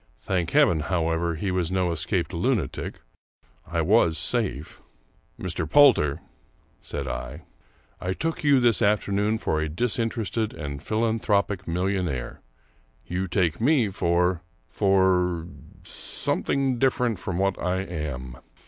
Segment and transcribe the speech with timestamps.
[0.23, 3.01] Thank Heaven, however, he was no escaped luna tic.
[3.67, 4.81] I was safe!"
[5.39, 5.69] Mr.
[5.69, 6.21] Poulter,"
[6.81, 7.43] said I,"
[8.01, 12.41] I took you this afternoon for a disinterested and philanthropic millionaire;
[13.05, 14.41] you take me for—
[14.71, 15.45] for—
[15.83, 18.37] something different from what I am.